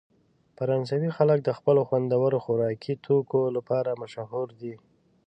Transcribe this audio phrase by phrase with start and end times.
[0.57, 4.73] فرانسوي خلک د خپلو خوندورو خوراکي توکو لپاره مشهوره دي.